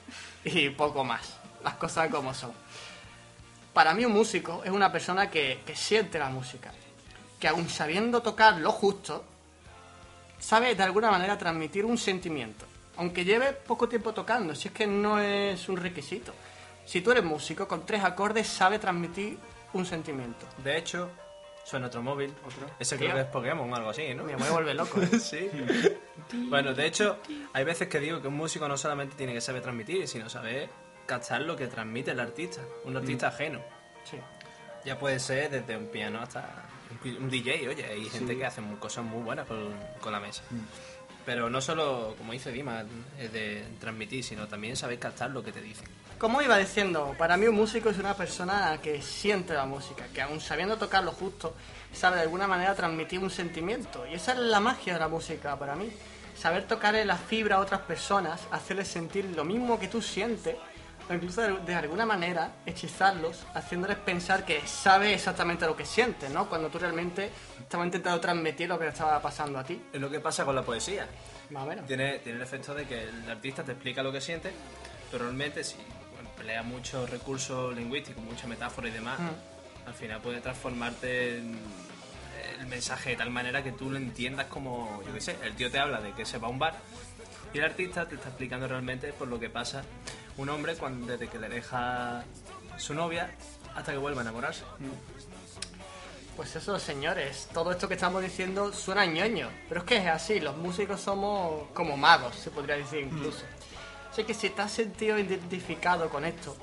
y 0.44 0.70
poco 0.70 1.04
más. 1.04 1.38
Las 1.64 1.76
cosas 1.76 2.10
como 2.10 2.34
son. 2.34 2.52
Para 3.74 3.94
mí 3.94 4.06
un 4.06 4.14
músico 4.14 4.62
es 4.64 4.72
una 4.72 4.92
persona 4.92 5.30
que, 5.30 5.62
siente 5.74 6.20
la 6.20 6.30
música. 6.30 6.72
Que 7.40 7.48
aun 7.48 7.68
sabiendo 7.68 8.22
tocar 8.22 8.58
lo 8.58 8.72
justo, 8.72 9.24
sabe 10.40 10.76
de 10.76 10.84
alguna 10.84 11.10
manera 11.10 11.38
transmitir 11.38 11.86
un 11.86 11.98
sentimiento. 11.98 12.66
Aunque 12.98 13.26
lleve 13.26 13.54
poco 13.54 13.90
tiempo 13.90 14.14
tocando, 14.14 14.54
si 14.54 14.68
es 14.68 14.74
que 14.74 14.86
no 14.86 15.20
es 15.20 15.68
un 15.68 15.78
requisito. 15.78 16.34
Si 16.86 17.02
tú 17.02 17.12
eres 17.12 17.24
músico, 17.24 17.68
con 17.68 17.86
tres 17.86 18.04
acordes 18.04 18.48
sabe 18.48 18.78
transmitir 18.78 19.38
un 19.74 19.86
sentimiento. 19.86 20.46
De 20.64 20.78
hecho, 20.78 21.10
suena 21.63 21.88
otro 21.88 22.01
móvil. 22.01 22.33
Ese 22.80 22.98
Tío. 22.98 23.07
creo 23.07 23.15
que 23.15 23.21
es 23.21 23.27
Pokémon 23.27 23.71
o 23.71 23.75
algo 23.75 23.89
así, 23.89 24.13
¿no? 24.13 24.24
Me 24.24 24.36
voy 24.36 24.48
a 24.48 24.51
volver 24.51 24.75
loco. 24.75 25.01
¿eh? 25.01 25.19
sí. 25.19 25.50
bueno, 26.50 26.74
de 26.74 26.86
hecho, 26.86 27.19
hay 27.54 27.63
veces 27.63 27.88
que 27.88 28.00
digo 28.00 28.21
que 28.21 28.27
un 28.27 28.36
músico 28.36 28.68
no 28.68 28.77
solamente 28.77 29.15
tiene 29.15 29.33
que 29.33 29.42
saber 29.42 29.62
transmitir, 29.62 30.07
sino 30.07 30.30
saber 30.30 30.69
cachar 31.06 31.42
lo 31.42 31.56
que 31.56 31.68
transmite 31.68 32.12
el 32.12 32.19
artista. 32.19 32.62
Un 32.86 32.98
artista 32.98 33.27
ajeno. 33.27 33.62
Sí. 34.04 34.18
Ya 34.86 35.00
puede 35.00 35.19
ser 35.19 35.50
desde 35.50 35.77
un 35.77 35.88
piano 35.88 36.19
hasta 36.19 36.65
un 37.04 37.30
DJ, 37.30 37.68
oye, 37.69 37.86
hay 37.86 38.06
gente 38.09 38.38
que 38.38 38.45
hace 38.45 38.62
cosas 38.80 39.04
muy 39.04 39.24
buenas 39.24 39.48
con, 39.48 39.74
con 40.00 40.12
la 40.12 40.19
mesa. 40.19 40.44
Pero 41.25 41.50
no 41.50 41.62
solo, 41.62 42.16
como 42.18 42.33
dice 42.33 42.51
Dima, 42.51 42.83
es 43.18 43.31
de 43.31 43.63
transmitir, 43.80 44.24
sino 44.24 44.48
también 44.48 44.75
saber 44.75 45.00
captar 45.00 45.31
lo 45.31 45.44
que 45.44 45.51
te 45.51 45.62
dicen. 45.62 45.88
Como 46.24 46.42
iba 46.42 46.58
diciendo, 46.58 47.14
para 47.18 47.36
mí 47.36 47.48
un 47.48 47.56
músico 47.56 47.90
es 47.90 47.98
una 47.98 48.16
persona 48.16 48.80
que 48.81 49.02
siente 49.02 49.54
la 49.54 49.66
música, 49.66 50.06
que 50.14 50.22
aun 50.22 50.40
sabiendo 50.40 50.78
tocar 50.78 51.04
lo 51.04 51.12
justo, 51.12 51.54
sabe 51.92 52.16
de 52.16 52.22
alguna 52.22 52.48
manera 52.48 52.74
transmitir 52.75 53.20
un 53.20 53.30
sentimiento. 53.30 54.08
Y 54.08 54.14
esa 54.14 54.31
es 54.31 54.38
la 54.38 54.62
magia 54.62 54.94
de 54.94 55.00
la 55.02 55.10
música 55.10 55.60
para 55.60 55.75
mí. 55.75 55.92
Saber 56.34 56.66
tocarle 56.66 57.04
la 57.04 57.18
fibra 57.18 57.58
a 57.58 57.60
otras 57.60 57.81
personas, 57.81 58.40
hacerles 58.52 58.88
sentir 58.88 59.25
lo 59.36 59.44
mismo 59.44 59.78
que 59.78 59.90
tú 59.90 60.02
sientes, 60.02 60.56
o 61.10 61.14
incluso 61.14 61.42
de, 61.42 61.58
de 61.60 61.75
alguna 61.75 62.06
manera 62.06 62.54
hechizarlos, 62.66 63.46
haciéndoles 63.54 63.98
pensar 63.98 64.46
que 64.46 64.66
sabe 64.66 65.14
exactamente 65.14 65.66
lo 65.66 65.76
que 65.76 65.86
siente, 65.86 66.30
¿no? 66.30 66.48
Cuando 66.48 66.69
tú 66.69 66.80
realmente 66.80 67.31
estabas 67.60 67.88
intentando 67.88 68.22
transmitir 68.22 68.69
lo 68.69 68.80
que 68.80 68.86
le 68.86 68.92
estaba 68.92 69.22
pasando 69.22 69.60
a 69.60 69.66
ti. 69.66 69.88
Es 69.92 70.00
lo 70.00 70.10
que 70.10 70.22
pasa 70.22 70.46
con 70.46 70.56
la 70.56 70.62
poesía. 70.64 71.06
Más 71.50 71.64
o 71.64 71.66
menos. 71.66 71.86
Tiene, 71.86 72.19
tiene 72.19 72.38
el 72.38 72.44
efecto 72.44 72.74
de 72.74 72.86
que 72.86 73.04
el 73.04 73.30
artista 73.30 73.62
te 73.62 73.74
explica 73.74 74.02
lo 74.02 74.14
que 74.14 74.22
siente, 74.22 74.54
pero 75.12 75.26
realmente 75.26 75.66
si 75.66 75.76
bueno, 76.44 76.62
emplea 76.62 76.63
muchos 76.63 77.10
recursos 77.10 77.75
lingüísticos, 77.75 78.24
mucha 78.24 78.48
metáfora 78.48 78.88
y 78.88 78.92
demás, 78.92 79.19
al 79.86 79.94
final 79.94 80.22
puede 80.22 80.42
transformarte 80.42 81.38
en 81.38 81.57
el 82.60 82.68
mensaje 82.68 83.12
de 83.12 83.16
tal 83.16 83.30
manera 83.30 83.63
que 83.63 83.72
tú 83.72 83.90
lo 83.90 83.98
entiendas 83.98 84.48
como, 84.48 85.01
yo 85.06 85.13
qué 85.13 85.22
sé, 85.22 85.38
el 85.44 85.56
tío 85.56 85.72
te 85.72 85.80
habla 85.80 86.01
de 86.01 86.13
que 86.13 86.25
se 86.25 86.38
va 86.38 86.48
a 86.48 86.51
un 86.51 86.60
bar 86.60 86.75
y 87.54 87.57
el 87.57 87.66
artista 87.66 88.07
te 88.07 88.16
está 88.16 88.30
explicando 88.30 88.68
realmente 88.68 89.13
por 89.13 89.28
lo 89.28 89.40
que 89.40 89.50
pasa 89.50 89.84
un 90.38 90.50
hombre 90.50 90.75
cuando, 90.75 91.06
desde 91.06 91.28
que 91.28 91.40
le 91.40 91.50
deja 91.50 92.24
su 92.78 92.94
novia 92.94 93.30
hasta 93.75 93.92
que 93.92 93.98
vuelve 93.98 94.19
a 94.19 94.22
enamorarse. 94.22 94.63
Pues 96.36 96.56
eso, 96.56 96.80
señores, 96.80 97.48
todo 97.54 97.72
esto 97.72 97.88
que 97.88 97.94
estamos 97.94 98.22
diciendo 98.22 98.74
suena 98.74 99.06
ñoño, 99.06 99.50
pero 99.69 99.81
es 99.81 99.86
que 99.86 99.98
es 99.98 100.07
así, 100.07 100.40
los 100.40 100.57
músicos 100.57 101.00
somos 101.00 101.69
como 101.74 101.95
magos, 101.95 102.36
se 102.36 102.50
podría 102.50 102.75
decir 102.75 103.01
incluso. 103.01 103.44
Así 104.13 104.25
que 104.25 104.36
si 104.36 104.51
te 104.51 104.62
has 104.62 104.71
sentido 104.71 105.18
identificado 105.18 106.07
con 106.07 106.24
esto, 106.24 106.56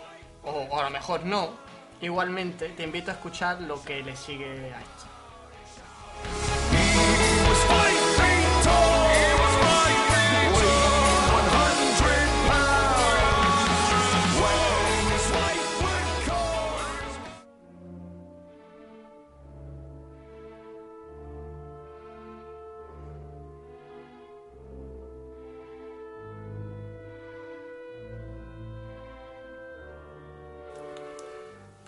o, 0.45 0.51
o 0.51 0.79
a 0.79 0.85
lo 0.85 0.91
mejor 0.91 1.25
no, 1.25 1.51
igualmente 2.01 2.69
te 2.69 2.85
invito 2.85 3.11
a 3.11 3.15
escuchar 3.15 3.61
lo 3.63 3.83
que 3.83 4.05
le 4.05 4.15
sigue 4.15 4.73
a 4.73 4.81
esto. 4.81 5.10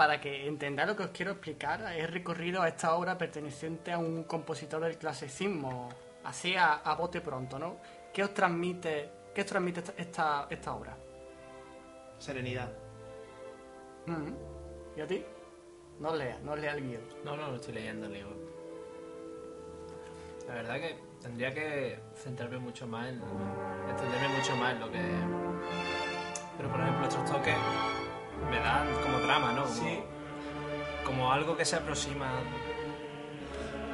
Para 0.03 0.21
que 0.21 0.49
entendáis 0.49 0.89
lo 0.89 0.97
que 0.97 1.05
os 1.05 1.11
quiero 1.11 1.31
explicar, 1.31 1.81
he 1.97 2.09
recorrido 2.09 2.61
a 2.61 2.67
esta 2.67 2.97
obra 2.97 3.17
perteneciente 3.17 3.93
a 3.93 3.99
un 3.99 4.25
compositor 4.25 4.83
del 4.83 4.99
clasicismo, 4.99 5.91
así 6.25 6.57
a, 6.57 6.79
a 6.79 6.97
bote 6.97 7.21
pronto, 7.21 7.57
¿no? 7.57 7.77
¿Qué 8.13 8.25
os 8.25 8.35
transmite, 8.35 9.13
qué 9.33 9.43
os 9.43 9.47
transmite 9.47 9.79
esta, 9.79 9.93
esta, 9.97 10.47
esta 10.51 10.75
obra? 10.75 10.97
Serenidad. 12.19 12.73
Mm. 14.07 14.33
¿Y 14.97 15.01
a 15.03 15.07
ti? 15.07 15.25
No 16.01 16.17
leas, 16.17 16.43
no 16.43 16.57
leas 16.57 16.77
el 16.79 16.83
guion. 16.83 17.03
No, 17.25 17.37
no, 17.37 17.51
lo 17.51 17.55
estoy 17.55 17.75
leyendo, 17.75 18.09
leo. 18.09 18.27
La 20.49 20.55
verdad 20.55 20.81
que 20.81 20.97
tendría 21.21 21.55
que 21.55 22.01
centrarme 22.17 22.59
mucho 22.59 22.89
más 22.89 23.07
en. 23.07 23.23
entenderme 23.89 24.37
mucho 24.37 24.57
más 24.57 24.73
en 24.75 24.81
lo 24.81 24.91
que. 24.91 25.01
Pero 26.57 26.69
por 26.73 26.81
ejemplo, 26.81 27.07
estos 27.07 27.31
toques 27.31 27.55
me 28.50 28.59
dan 28.59 28.87
como 29.03 29.19
drama, 29.21 29.53
¿no? 29.53 29.65
Como, 29.65 30.05
como 31.05 31.33
algo 31.33 31.56
que 31.56 31.65
se 31.65 31.77
aproxima. 31.77 32.41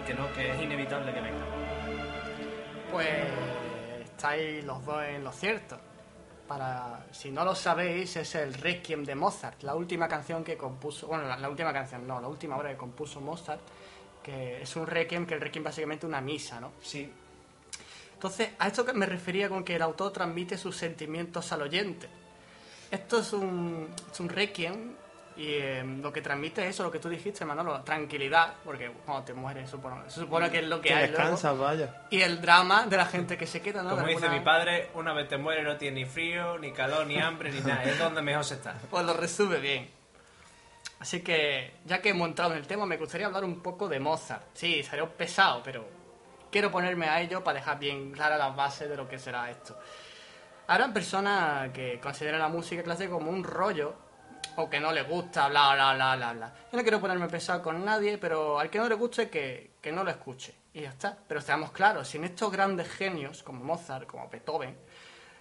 Que 0.07 0.15
no, 0.15 0.33
que 0.33 0.51
es 0.53 0.63
inevitable 0.63 1.13
que 1.13 1.21
venga. 1.21 1.45
Pues 2.91 3.09
estáis 4.05 4.65
los 4.65 4.85
dos 4.85 5.03
en 5.05 5.23
lo 5.25 5.33
cierto. 5.33 5.79
Para, 6.47 7.07
si 7.11 7.31
no 7.31 7.45
lo 7.45 7.55
sabéis, 7.55 8.17
es 8.17 8.35
el 8.35 8.55
Requiem 8.55 9.05
de 9.05 9.15
Mozart, 9.15 9.63
la 9.65 9.75
última 9.75 10.09
canción 10.09 10.43
que 10.43 10.57
compuso, 10.57 11.07
bueno, 11.07 11.25
la, 11.25 11.37
la 11.37 11.51
última 11.51 11.75
canción, 11.75 12.07
no, 12.07 12.23
la 12.23 12.29
última 12.29 12.57
obra 12.57 12.71
que 12.71 12.77
compuso 12.79 13.21
Mozart, 13.21 13.61
que 14.23 14.63
es 14.63 14.77
un 14.77 14.87
Requiem, 14.87 15.27
que 15.27 15.35
el 15.35 15.43
Requiem 15.43 15.63
básicamente 15.63 16.07
una 16.07 16.23
misa, 16.23 16.59
¿no? 16.59 16.73
Sí. 16.81 17.13
Entonces, 18.15 18.51
a 18.59 18.67
esto 18.67 18.85
que 18.85 18.95
me 18.95 19.07
refería 19.07 19.49
con 19.49 19.63
que 19.63 19.77
el 19.77 19.83
autor 19.83 20.13
transmite 20.13 20.57
sus 20.57 20.75
sentimientos 20.75 21.53
al 21.53 21.63
oyente. 21.63 22.09
Esto 22.91 23.19
es 23.21 23.33
un, 23.33 23.89
es 24.11 24.21
un 24.21 24.29
requiem 24.29 24.95
y 25.37 25.47
eh, 25.53 25.85
lo 26.03 26.13
que 26.13 26.21
transmite 26.21 26.63
es 26.65 26.71
eso, 26.71 26.83
lo 26.83 26.91
que 26.91 26.99
tú 26.99 27.09
dijiste, 27.09 27.45
Manolo, 27.45 27.81
tranquilidad, 27.83 28.55
porque 28.65 28.91
cuando 29.05 29.25
te 29.25 29.35
mueres 29.35 29.71
supone- 29.71 30.09
se 30.11 30.21
supone 30.21 30.51
que 30.51 30.59
es 30.59 30.67
lo 30.67 30.81
que 30.81 30.89
Que 30.89 30.95
hay. 30.95 31.07
luego. 31.11 31.19
descansas, 31.19 31.57
vaya. 31.59 32.03
Y 32.11 32.23
el 32.23 32.41
drama 32.41 32.87
de 32.87 32.97
la 32.97 33.07
gente 33.07 33.37
que 33.39 33.47
se 33.47 33.61
queda, 33.61 33.83
¿no? 33.83 33.91
Como 33.91 34.03
De 34.03 34.09
dice 34.15 34.25
alguna- 34.25 34.39
mi 34.41 34.45
padre, 34.45 34.91
una 34.95 35.13
vez 35.13 35.29
te 35.29 35.37
mueres 35.37 35.65
no 35.65 35.77
tienes 35.77 36.07
ni 36.07 36.11
frío, 36.11 36.59
ni 36.59 36.73
calor, 36.73 37.07
ni 37.07 37.19
hambre, 37.21 37.53
ni 37.53 37.61
nada. 37.61 37.85
Es 37.85 37.99
donde 37.99 38.21
mejor 38.23 38.45
se 38.45 38.55
está. 38.55 38.75
Pues 38.91 39.05
lo 39.05 39.13
resume 39.15 39.59
bien. 39.59 39.91
Así 41.01 41.21
que, 41.21 41.75
ya 41.85 42.01
que 42.03 42.09
hemos 42.09 42.27
entrado 42.29 42.53
en 42.53 42.59
el 42.59 42.67
tema, 42.67 42.85
me 42.85 42.97
gustaría 42.97 43.27
hablar 43.27 43.45
un 43.45 43.61
poco 43.63 43.89
de 43.89 44.01
Mozart. 44.01 44.43
Sí, 44.55 44.83
un 45.01 45.09
pesado, 45.11 45.63
pero 45.63 45.87
quiero 46.51 46.73
ponerme 46.73 47.07
a 47.09 47.21
ello 47.21 47.45
para 47.45 47.61
dejar 47.61 47.79
bien 47.79 48.11
claras 48.11 48.39
las 48.41 48.57
bases 48.57 48.89
de 48.89 48.97
lo 48.97 49.07
que 49.09 49.19
será 49.21 49.49
esto. 49.51 49.79
Habrán 50.69 50.93
personas 50.93 51.71
que 51.71 51.99
consideran 51.99 52.41
la 52.41 52.49
música 52.49 52.83
clásica 52.83 53.11
como 53.11 53.31
un 53.31 53.43
rollo, 53.43 53.95
o 54.57 54.69
que 54.69 54.79
no 54.79 54.93
les 54.93 55.09
gusta, 55.09 55.49
bla, 55.49 55.73
bla, 55.73 55.95
bla, 55.95 56.17
bla, 56.17 56.33
bla. 56.35 56.55
Yo 56.71 56.77
no 56.77 56.83
quiero 56.83 57.01
ponerme 57.01 57.27
pesado 57.27 57.63
con 57.63 57.83
nadie, 57.83 58.19
pero 58.19 58.59
al 58.59 58.69
que 58.69 58.79
no 58.79 58.87
le 58.87 58.95
guste, 58.95 59.31
que, 59.31 59.71
que 59.81 59.91
no 59.91 60.05
lo 60.05 60.11
escuche. 60.11 60.55
Y 60.75 60.83
ya 60.83 60.91
está. 60.91 61.17
Pero 61.27 61.41
seamos 61.41 61.71
claros, 61.71 62.07
sin 62.09 62.23
estos 62.25 62.53
grandes 62.53 62.87
genios, 62.87 63.43
como 63.43 63.65
Mozart, 63.65 64.07
como 64.07 64.29
Beethoven, 64.29 64.77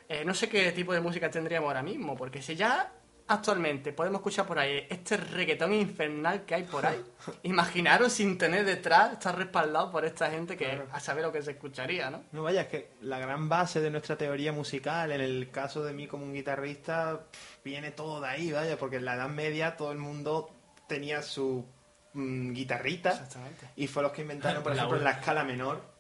eh, 0.07 0.23
no 0.23 0.33
sé 0.33 0.47
qué 0.47 0.71
tipo 0.71 0.93
de 0.93 1.01
música 1.01 1.29
tendríamos 1.29 1.67
ahora 1.67 1.83
mismo, 1.83 2.15
porque 2.15 2.41
si 2.41 2.55
ya 2.55 2.89
actualmente 3.27 3.93
podemos 3.93 4.19
escuchar 4.19 4.45
por 4.45 4.57
ahí 4.57 4.85
este 4.89 5.17
reggaetón 5.17 5.73
infernal 5.73 6.45
que 6.45 6.55
hay 6.55 6.63
por 6.63 6.85
ahí, 6.85 7.03
imaginaros 7.43 8.13
sin 8.13 8.37
tener 8.37 8.65
detrás, 8.65 9.13
estar 9.13 9.37
respaldado 9.37 9.91
por 9.91 10.05
esta 10.05 10.29
gente 10.29 10.55
que 10.55 10.81
a 10.91 10.99
saber 10.99 11.23
lo 11.23 11.31
que 11.31 11.41
se 11.41 11.51
escucharía, 11.51 12.09
¿no? 12.09 12.23
No 12.31 12.43
vaya, 12.43 12.61
es 12.61 12.67
que 12.67 12.91
la 13.01 13.19
gran 13.19 13.49
base 13.49 13.81
de 13.81 13.89
nuestra 13.89 14.17
teoría 14.17 14.53
musical, 14.53 15.11
en 15.11 15.21
el 15.21 15.49
caso 15.51 15.83
de 15.83 15.93
mí 15.93 16.07
como 16.07 16.25
un 16.25 16.33
guitarrista, 16.33 17.21
viene 17.63 17.91
todo 17.91 18.21
de 18.21 18.27
ahí, 18.27 18.51
vaya, 18.51 18.77
porque 18.77 18.97
en 18.97 19.05
la 19.05 19.15
Edad 19.15 19.29
Media 19.29 19.75
todo 19.75 19.91
el 19.91 19.97
mundo 19.97 20.49
tenía 20.87 21.21
su 21.21 21.65
mm, 22.13 22.53
guitarrita 22.53 23.27
y 23.75 23.87
fue 23.87 24.03
los 24.03 24.11
que 24.11 24.21
inventaron, 24.21 24.63
por 24.63 24.75
La 24.75 24.83
ejemplo, 24.83 24.99
la 24.99 25.11
escala 25.11 25.43
menor. 25.43 25.96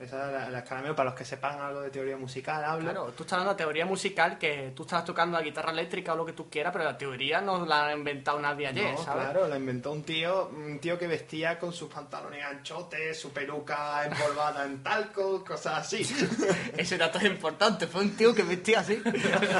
Esa 0.00 0.30
la, 0.30 0.48
la 0.48 0.58
escala 0.60 0.80
menor, 0.80 0.94
para 0.94 1.10
los 1.10 1.18
que 1.18 1.24
sepan 1.24 1.60
algo 1.60 1.80
de 1.80 1.90
teoría 1.90 2.16
musical, 2.16 2.64
hablo. 2.64 2.84
Claro, 2.84 3.06
tú 3.16 3.24
estás 3.24 3.32
hablando 3.32 3.54
de 3.54 3.58
teoría 3.58 3.84
musical 3.84 4.38
que 4.38 4.72
tú 4.74 4.84
estás 4.84 5.04
tocando 5.04 5.36
la 5.36 5.42
guitarra 5.42 5.72
eléctrica 5.72 6.12
o 6.12 6.16
lo 6.16 6.24
que 6.24 6.34
tú 6.34 6.48
quieras, 6.48 6.72
pero 6.72 6.84
la 6.84 6.96
teoría 6.96 7.40
no 7.40 7.66
la 7.66 7.86
ha 7.88 7.92
inventado 7.96 8.38
nadie 8.38 8.68
ayer, 8.68 8.92
No, 8.92 9.02
¿sabes? 9.02 9.24
claro, 9.24 9.48
la 9.48 9.56
inventó 9.56 9.90
un 9.90 10.04
tío, 10.04 10.50
un 10.50 10.78
tío 10.78 10.96
que 10.96 11.08
vestía 11.08 11.58
con 11.58 11.72
sus 11.72 11.92
pantalones 11.92 12.44
anchotes, 12.44 13.20
su 13.20 13.32
peluca 13.32 14.04
empolvada 14.06 14.64
en 14.66 14.84
talco, 14.84 15.44
cosas 15.44 15.78
así. 15.78 16.02
Ese 16.76 16.96
dato 16.96 17.18
es 17.18 17.24
importante, 17.24 17.88
fue 17.88 18.02
un 18.02 18.16
tío 18.16 18.32
que 18.32 18.44
vestía 18.44 18.80
así. 18.80 19.02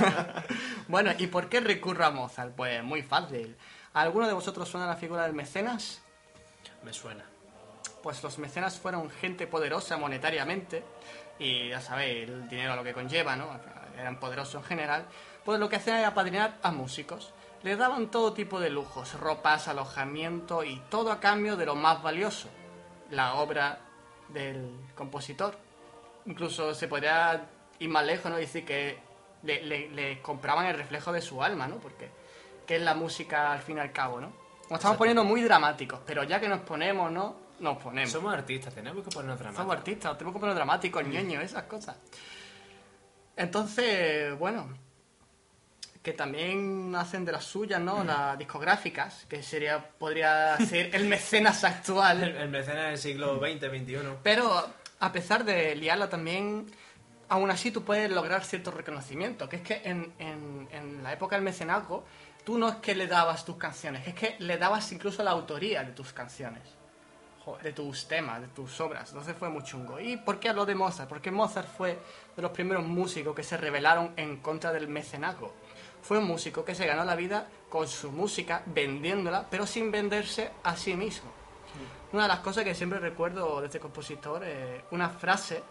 bueno, 0.86 1.10
¿y 1.18 1.26
por 1.26 1.48
qué 1.48 1.58
recurro 1.58 2.04
a 2.04 2.10
Mozart? 2.10 2.54
Pues 2.54 2.82
muy 2.84 3.02
fácil. 3.02 3.56
¿A 3.94 4.02
alguno 4.02 4.28
de 4.28 4.34
vosotros 4.34 4.68
suena 4.68 4.86
la 4.86 4.94
figura 4.96 5.24
del 5.24 5.32
mecenas? 5.32 6.00
Me 6.84 6.92
suena. 6.92 7.24
Pues 8.02 8.22
los 8.22 8.38
mecenas 8.38 8.78
fueron 8.78 9.10
gente 9.10 9.46
poderosa 9.46 9.96
monetariamente, 9.96 10.82
y 11.38 11.68
ya 11.70 11.80
sabéis, 11.80 12.28
el 12.28 12.48
dinero 12.48 12.72
a 12.72 12.76
lo 12.76 12.84
que 12.84 12.92
conlleva, 12.92 13.36
¿no? 13.36 13.48
Eran 13.98 14.18
poderosos 14.20 14.56
en 14.56 14.64
general, 14.64 15.04
pues 15.44 15.58
lo 15.60 15.68
que 15.68 15.76
hacían 15.76 15.98
era 15.98 16.08
apadrinar 16.08 16.56
a 16.62 16.70
músicos. 16.70 17.32
Les 17.62 17.76
daban 17.76 18.08
todo 18.10 18.32
tipo 18.32 18.60
de 18.60 18.70
lujos, 18.70 19.18
ropas, 19.18 19.66
alojamiento 19.68 20.62
y 20.62 20.80
todo 20.90 21.10
a 21.10 21.18
cambio 21.20 21.56
de 21.56 21.66
lo 21.66 21.74
más 21.74 22.02
valioso, 22.02 22.48
la 23.10 23.34
obra 23.34 23.80
del 24.28 24.70
compositor. 24.94 25.56
Incluso 26.26 26.74
se 26.74 26.86
podría 26.86 27.46
ir 27.80 27.88
más 27.88 28.04
lejos, 28.04 28.30
¿no? 28.30 28.38
Y 28.38 28.42
decir 28.42 28.64
que 28.64 28.98
le, 29.42 29.62
le- 29.62 29.88
le 29.90 30.20
compraban 30.22 30.66
el 30.66 30.76
reflejo 30.76 31.10
de 31.12 31.20
su 31.20 31.42
alma, 31.42 31.66
¿no? 31.66 31.76
Porque 31.76 32.10
que 32.66 32.76
es 32.76 32.82
la 32.82 32.94
música 32.94 33.50
al 33.52 33.60
fin 33.60 33.78
y 33.78 33.80
al 33.80 33.92
cabo, 33.92 34.20
¿no? 34.20 34.32
Nos 34.68 34.78
estamos 34.78 34.98
poniendo 34.98 35.24
muy 35.24 35.40
dramáticos, 35.42 36.00
pero 36.06 36.22
ya 36.24 36.38
que 36.38 36.48
nos 36.48 36.60
ponemos, 36.60 37.10
¿no? 37.10 37.36
Nos 37.60 37.78
ponemos. 37.78 38.10
Somos 38.12 38.32
artistas, 38.32 38.72
tenemos 38.74 39.04
que 39.04 39.10
ponernos 39.10 39.38
dramáticos. 39.38 39.62
Somos 39.64 39.76
artistas, 39.76 40.16
tenemos 40.18 40.34
que 40.34 40.40
poner 40.40 40.54
dramáticos, 40.54 41.04
ñoño, 41.06 41.40
esas 41.40 41.64
cosas. 41.64 41.96
Entonces, 43.36 44.36
bueno, 44.38 44.68
que 46.02 46.12
también 46.12 46.94
hacen 46.96 47.24
de 47.24 47.32
las 47.32 47.44
suyas, 47.44 47.80
¿no? 47.80 48.02
Las 48.04 48.38
discográficas, 48.38 49.26
que 49.28 49.42
sería 49.42 49.90
podría 49.90 50.56
ser 50.58 50.94
el 50.94 51.06
mecenas 51.08 51.64
actual. 51.64 52.22
el 52.36 52.48
mecenas 52.48 52.86
del 52.88 52.98
siglo 52.98 53.38
XX, 53.38 53.66
XXI. 53.68 53.98
Pero 54.22 54.66
a 55.00 55.12
pesar 55.12 55.44
de 55.44 55.74
liarla 55.76 56.08
también, 56.08 56.66
aún 57.28 57.50
así 57.50 57.70
tú 57.70 57.84
puedes 57.84 58.10
lograr 58.10 58.44
cierto 58.44 58.70
reconocimiento, 58.70 59.48
que 59.48 59.56
es 59.56 59.62
que 59.62 59.82
en, 59.84 60.12
en- 60.18 60.68
en 60.72 61.02
la 61.02 61.12
época 61.12 61.36
del 61.36 61.44
mecenazgo, 61.44 62.04
tú 62.44 62.58
no 62.58 62.68
es 62.68 62.76
que 62.76 62.94
le 62.94 63.06
dabas 63.06 63.44
tus 63.44 63.56
canciones, 63.56 64.06
es 64.08 64.14
que 64.14 64.36
le 64.38 64.56
dabas 64.56 64.90
incluso 64.92 65.22
la 65.22 65.30
autoría 65.32 65.82
de 65.84 65.92
tus 65.92 66.12
canciones, 66.12 66.62
de 67.62 67.72
tus 67.72 68.06
temas, 68.06 68.40
de 68.40 68.48
tus 68.48 68.80
obras. 68.80 69.08
Entonces 69.08 69.34
fue 69.38 69.48
muy 69.48 69.62
chungo. 69.62 69.98
¿Y 69.98 70.16
por 70.16 70.38
qué 70.38 70.50
hablo 70.50 70.66
de 70.66 70.74
Mozart? 70.74 71.08
Porque 71.08 71.30
Mozart 71.30 71.68
fue 71.68 71.98
de 72.36 72.42
los 72.42 72.50
primeros 72.50 72.84
músicos 72.84 73.34
que 73.34 73.42
se 73.42 73.56
rebelaron 73.56 74.12
en 74.16 74.38
contra 74.38 74.72
del 74.72 74.88
mecenazgo. 74.88 75.52
Fue 76.02 76.18
un 76.18 76.24
músico 76.24 76.64
que 76.64 76.74
se 76.74 76.86
ganó 76.86 77.04
la 77.04 77.16
vida 77.16 77.48
con 77.68 77.88
su 77.88 78.12
música, 78.12 78.62
vendiéndola, 78.66 79.46
pero 79.50 79.66
sin 79.66 79.90
venderse 79.90 80.50
a 80.62 80.76
sí 80.76 80.94
mismo. 80.94 81.30
Una 82.12 82.22
de 82.22 82.28
las 82.28 82.40
cosas 82.40 82.64
que 82.64 82.74
siempre 82.74 82.98
recuerdo 82.98 83.60
de 83.60 83.66
este 83.66 83.80
compositor, 83.80 84.42
eh, 84.44 84.84
una 84.92 85.10
frase, 85.10 85.62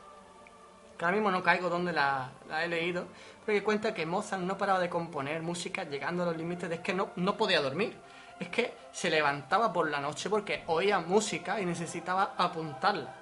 que 0.97 1.05
ahora 1.05 1.15
mismo 1.17 1.31
no 1.31 1.43
caigo 1.43 1.69
donde 1.69 1.93
la, 1.93 2.29
la 2.49 2.63
he 2.63 2.67
leído, 2.67 3.05
pero 3.45 3.57
que 3.57 3.63
cuenta 3.63 3.93
que 3.93 4.05
Mozart 4.05 4.41
no 4.41 4.57
paraba 4.57 4.79
de 4.79 4.89
componer 4.89 5.41
música 5.41 5.83
llegando 5.83 6.23
a 6.23 6.25
los 6.27 6.37
límites 6.37 6.67
de 6.69 6.75
es 6.75 6.81
que 6.81 6.93
no, 6.93 7.09
no 7.17 7.37
podía 7.37 7.61
dormir. 7.61 7.95
Es 8.39 8.49
que 8.49 8.73
se 8.91 9.09
levantaba 9.09 9.71
por 9.73 9.89
la 9.89 9.99
noche 9.99 10.29
porque 10.29 10.63
oía 10.67 10.99
música 10.99 11.59
y 11.61 11.65
necesitaba 11.65 12.33
apuntarla. 12.37 13.13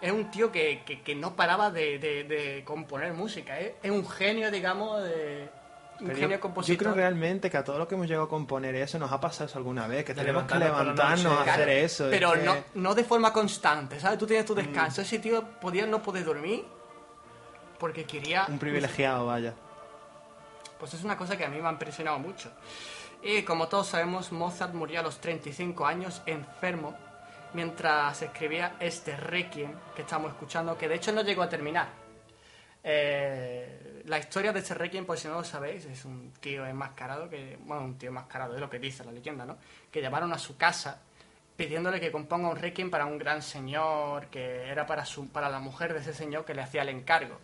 Es 0.00 0.12
un 0.12 0.30
tío 0.30 0.50
que, 0.50 0.82
que- 0.86 1.02
que 1.02 1.14
no 1.14 1.34
paraba 1.36 1.70
de, 1.70 1.98
de- 1.98 2.24
de 2.24 2.64
componer 2.64 3.12
música. 3.12 3.60
¿eh? 3.60 3.74
Es 3.82 3.90
un 3.90 4.08
genio, 4.08 4.50
digamos, 4.50 5.02
de, 5.02 5.50
yo, 6.00 6.40
compositor. 6.40 6.74
yo 6.74 6.78
creo 6.78 6.94
realmente 6.94 7.50
que 7.50 7.58
a 7.58 7.64
todos 7.64 7.78
los 7.78 7.86
que 7.86 7.96
hemos 7.96 8.06
llegado 8.06 8.24
a 8.24 8.28
componer 8.30 8.74
eso 8.76 8.98
nos 8.98 9.12
ha 9.12 9.20
pasado 9.20 9.44
eso 9.50 9.58
alguna 9.58 9.86
vez, 9.86 10.04
que 10.06 10.14
De 10.14 10.20
tenemos 10.22 10.44
que 10.44 10.58
levantarnos 10.58 11.26
a 11.46 11.52
hacer 11.52 11.68
eso. 11.68 12.04
es 12.06 12.10
Pero 12.10 12.32
que- 12.32 12.42
no, 12.42 12.56
no 12.76 12.94
de 12.94 13.04
forma 13.04 13.30
constante, 13.30 14.00
¿sabes? 14.00 14.18
Tú 14.18 14.26
tienes 14.26 14.44
Mm. 14.44 14.48
tu 14.48 14.54
descanso. 14.54 15.02
Ese 15.02 15.18
tío 15.18 15.44
podía 15.60 15.84
no 15.84 16.02
poder 16.02 16.24
dormir 16.24 16.64
porque 17.80 18.04
quería... 18.04 18.44
Un 18.46 18.58
privilegiado, 18.58 19.26
vaya. 19.26 19.54
Pues 20.78 20.94
es 20.94 21.02
una 21.02 21.16
cosa 21.16 21.36
que 21.36 21.44
a 21.44 21.48
mí 21.48 21.60
me 21.60 21.66
ha 21.66 21.72
impresionado 21.72 22.18
mucho. 22.18 22.52
Y 23.22 23.42
como 23.42 23.68
todos 23.68 23.88
sabemos, 23.88 24.30
Mozart 24.30 24.74
murió 24.74 25.00
a 25.00 25.02
los 25.02 25.20
35 25.20 25.84
años 25.86 26.22
enfermo 26.26 26.96
mientras 27.52 28.22
escribía 28.22 28.76
este 28.78 29.16
Requiem 29.16 29.72
que 29.96 30.02
estamos 30.02 30.30
escuchando, 30.30 30.78
que 30.78 30.88
de 30.88 30.94
hecho 30.94 31.10
no 31.10 31.22
llegó 31.22 31.42
a 31.42 31.48
terminar. 31.48 31.88
Eh, 32.82 34.02
la 34.06 34.18
historia 34.18 34.52
de 34.52 34.60
este 34.60 34.74
Requiem, 34.74 35.04
por 35.04 35.18
si 35.18 35.28
no 35.28 35.34
lo 35.34 35.44
sabéis, 35.44 35.84
es 35.86 36.04
un 36.04 36.32
tío 36.40 36.64
enmascarado, 36.64 37.28
que, 37.28 37.58
bueno, 37.62 37.84
un 37.84 37.98
tío 37.98 38.08
enmascarado, 38.08 38.54
es 38.54 38.60
lo 38.60 38.70
que 38.70 38.78
dice 38.78 39.04
la 39.04 39.12
leyenda, 39.12 39.44
¿no? 39.44 39.58
Que 39.90 40.00
llamaron 40.00 40.32
a 40.32 40.38
su 40.38 40.56
casa 40.56 41.00
pidiéndole 41.56 42.00
que 42.00 42.10
componga 42.10 42.48
un 42.48 42.56
Requiem 42.56 42.90
para 42.90 43.04
un 43.04 43.18
gran 43.18 43.42
señor, 43.42 44.28
que 44.28 44.66
era 44.66 44.86
para, 44.86 45.04
su, 45.04 45.28
para 45.28 45.50
la 45.50 45.58
mujer 45.60 45.92
de 45.92 46.00
ese 46.00 46.14
señor 46.14 46.46
que 46.46 46.54
le 46.54 46.62
hacía 46.62 46.80
el 46.80 46.88
encargo. 46.88 47.38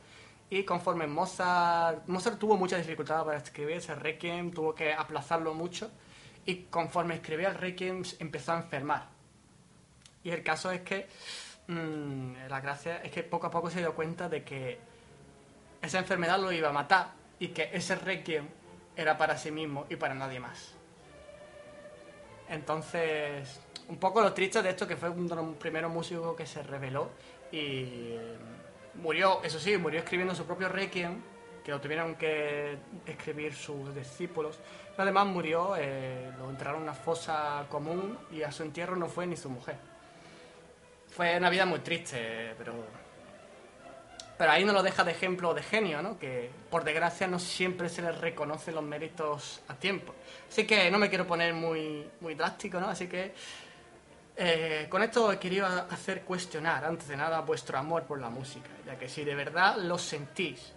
Y 0.48 0.62
conforme 0.62 1.06
Mozart, 1.06 2.06
Mozart 2.06 2.38
tuvo 2.38 2.56
mucha 2.56 2.76
dificultad 2.76 3.24
para 3.24 3.38
escribir 3.38 3.76
ese 3.76 3.94
Requiem, 3.94 4.52
tuvo 4.52 4.74
que 4.74 4.92
aplazarlo 4.92 5.54
mucho, 5.54 5.90
y 6.44 6.64
conforme 6.64 7.16
escribía 7.16 7.48
el 7.48 7.56
Requiem 7.56 8.04
empezó 8.20 8.52
a 8.52 8.58
enfermar. 8.58 9.08
Y 10.22 10.30
el 10.30 10.42
caso 10.44 10.70
es 10.70 10.82
que 10.82 11.08
mm, 11.66 12.48
la 12.48 12.60
gracia 12.60 13.02
es 13.02 13.10
que 13.10 13.24
poco 13.24 13.48
a 13.48 13.50
poco 13.50 13.70
se 13.70 13.80
dio 13.80 13.94
cuenta 13.94 14.28
de 14.28 14.44
que 14.44 14.78
esa 15.82 15.98
enfermedad 15.98 16.38
lo 16.38 16.52
iba 16.52 16.68
a 16.68 16.72
matar 16.72 17.12
y 17.38 17.48
que 17.48 17.70
ese 17.72 17.96
Requiem 17.96 18.46
era 18.96 19.18
para 19.18 19.36
sí 19.36 19.50
mismo 19.50 19.86
y 19.90 19.96
para 19.96 20.14
nadie 20.14 20.40
más. 20.40 20.72
Entonces, 22.48 23.60
un 23.88 23.96
poco 23.98 24.20
lo 24.20 24.32
triste 24.32 24.62
de 24.62 24.70
esto 24.70 24.86
que 24.86 24.96
fue 24.96 25.10
uno 25.10 25.28
de 25.28 25.36
los 25.36 25.56
primeros 25.56 25.92
músicos 25.92 26.36
que 26.36 26.46
se 26.46 26.62
reveló 26.62 27.10
y 27.50 28.14
murió, 29.00 29.40
eso 29.42 29.58
sí, 29.58 29.76
murió 29.76 30.00
escribiendo 30.00 30.34
su 30.34 30.44
propio 30.44 30.68
Requiem, 30.68 31.20
que 31.64 31.72
lo 31.72 31.80
tuvieron 31.80 32.14
que 32.14 32.78
escribir 33.06 33.54
sus 33.54 33.94
discípulos. 33.94 34.58
Además 34.96 35.26
murió, 35.26 35.74
eh, 35.76 36.30
lo 36.38 36.48
enterraron 36.48 36.80
en 36.80 36.84
una 36.84 36.94
fosa 36.94 37.66
común 37.68 38.18
y 38.30 38.42
a 38.42 38.52
su 38.52 38.62
entierro 38.62 38.96
no 38.96 39.06
fue 39.06 39.26
ni 39.26 39.36
su 39.36 39.50
mujer. 39.50 39.76
Fue 41.08 41.36
una 41.36 41.50
vida 41.50 41.66
muy 41.66 41.80
triste, 41.80 42.54
pero 42.58 42.74
pero 44.38 44.50
ahí 44.50 44.64
no 44.64 44.72
lo 44.72 44.82
deja 44.82 45.02
de 45.02 45.12
ejemplo 45.12 45.54
de 45.54 45.62
genio, 45.62 46.02
¿no? 46.02 46.18
Que 46.18 46.50
por 46.70 46.84
desgracia 46.84 47.26
no 47.26 47.38
siempre 47.38 47.88
se 47.88 48.02
les 48.02 48.18
reconoce 48.18 48.70
los 48.70 48.84
méritos 48.84 49.62
a 49.68 49.74
tiempo. 49.74 50.14
Así 50.50 50.66
que 50.66 50.90
no 50.90 50.98
me 50.98 51.08
quiero 51.08 51.26
poner 51.26 51.54
muy, 51.54 52.06
muy 52.20 52.34
drástico, 52.34 52.78
¿no? 52.78 52.88
Así 52.88 53.06
que 53.06 53.32
eh, 54.38 54.86
con 54.90 55.02
esto 55.02 55.26
os 55.26 55.36
quería 55.36 55.86
hacer 55.90 56.22
cuestionar, 56.22 56.84
antes 56.84 57.08
de 57.08 57.16
nada, 57.16 57.40
vuestro 57.40 57.78
amor 57.78 58.04
por 58.04 58.20
la 58.20 58.28
música, 58.28 58.68
ya 58.84 58.98
que 58.98 59.08
si 59.08 59.24
de 59.24 59.34
verdad 59.34 59.76
lo 59.78 59.96
sentís, 59.96 60.72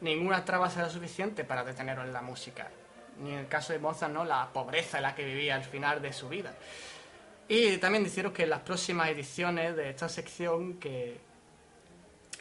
ninguna 0.00 0.42
traba 0.42 0.70
será 0.70 0.88
suficiente 0.88 1.44
para 1.44 1.64
deteneros 1.64 2.06
en 2.06 2.12
la 2.12 2.22
música. 2.22 2.70
Ni 3.18 3.32
en 3.32 3.40
el 3.40 3.48
caso 3.48 3.72
de 3.74 3.78
Mozart, 3.78 4.12
¿no? 4.12 4.24
La 4.24 4.48
pobreza 4.50 4.96
en 4.98 5.02
la 5.02 5.14
que 5.14 5.24
vivía 5.24 5.54
al 5.54 5.64
final 5.64 6.00
de 6.00 6.12
su 6.12 6.28
vida. 6.28 6.52
Y 7.46 7.76
también 7.76 8.02
deciros 8.04 8.32
que 8.32 8.44
en 8.44 8.50
las 8.50 8.60
próximas 8.60 9.08
ediciones 9.08 9.76
de 9.76 9.90
esta 9.90 10.08
sección, 10.08 10.78
que, 10.78 11.20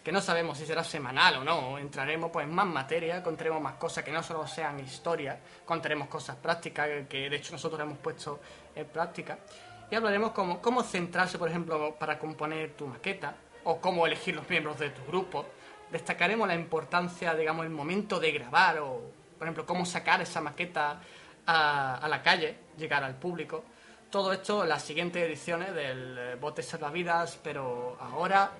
que 0.01 0.11
no 0.13 0.21
sabemos 0.21 0.57
si 0.57 0.65
será 0.65 0.83
semanal 0.83 1.37
o 1.37 1.43
no, 1.43 1.77
entraremos 1.77 2.31
pues 2.31 2.47
en 2.47 2.55
más 2.55 2.65
materia, 2.65 3.21
contaremos 3.21 3.61
más 3.61 3.75
cosas 3.75 4.03
que 4.03 4.11
no 4.11 4.23
solo 4.23 4.47
sean 4.47 4.79
historia, 4.79 5.37
contaremos 5.65 6.07
cosas 6.07 6.37
prácticas 6.37 6.89
que 7.09 7.29
de 7.29 7.35
hecho 7.35 7.51
nosotros 7.51 7.81
hemos 7.81 7.97
puesto 7.97 8.39
en 8.73 8.85
práctica 8.87 9.37
y 9.89 9.95
hablaremos 9.95 10.31
cómo, 10.31 10.61
cómo 10.61 10.83
centrarse, 10.83 11.37
por 11.37 11.49
ejemplo, 11.49 11.95
para 11.99 12.17
componer 12.19 12.71
tu 12.71 12.87
maqueta 12.87 13.35
o 13.63 13.79
cómo 13.79 14.05
elegir 14.05 14.35
los 14.35 14.49
miembros 14.49 14.79
de 14.79 14.89
tu 14.89 15.03
grupo. 15.05 15.45
Destacaremos 15.91 16.47
la 16.47 16.55
importancia, 16.55 17.35
digamos, 17.35 17.65
el 17.65 17.71
momento 17.71 18.19
de 18.19 18.31
grabar 18.31 18.79
o, 18.79 19.01
por 19.37 19.47
ejemplo, 19.47 19.65
cómo 19.65 19.85
sacar 19.85 20.21
esa 20.21 20.41
maqueta 20.41 20.99
a, 21.45 21.95
a 21.97 22.07
la 22.07 22.21
calle, 22.21 22.57
llegar 22.77 23.03
al 23.03 23.15
público. 23.15 23.63
Todo 24.09 24.33
esto 24.33 24.63
en 24.63 24.69
las 24.69 24.83
siguientes 24.83 25.23
ediciones 25.23 25.73
del 25.73 26.17
eh, 26.17 26.35
Bote 26.39 26.61
Salvavidas, 26.61 27.39
pero 27.41 27.97
ahora 27.99 28.51